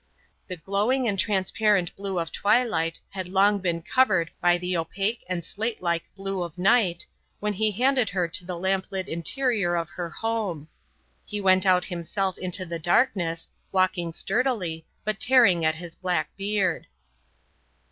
The 0.47 0.57
glowing 0.57 1.07
and 1.07 1.19
transparent 1.19 1.95
blue 1.95 2.17
of 2.17 2.31
twilight 2.31 3.01
had 3.11 3.29
long 3.29 3.59
been 3.59 3.83
covered 3.83 4.31
by 4.41 4.57
the 4.57 4.75
opaque 4.75 5.23
and 5.29 5.43
slatelike 5.43 6.05
blue 6.15 6.41
of 6.41 6.57
night, 6.57 7.05
when 7.39 7.53
he 7.53 7.69
handed 7.69 8.09
her 8.09 8.25
into 8.25 8.43
the 8.43 8.57
lamp 8.57 8.87
lit 8.89 9.07
interior 9.07 9.75
of 9.75 9.89
her 9.89 10.09
home. 10.09 10.69
He 11.23 11.39
went 11.39 11.67
out 11.67 11.85
himself 11.85 12.39
into 12.39 12.65
the 12.65 12.79
darkness, 12.79 13.47
walking 13.71 14.11
sturdily, 14.11 14.87
but 15.03 15.19
tearing 15.19 15.63
at 15.63 15.75
his 15.75 15.95
black 15.95 16.35
beard. 16.35 16.87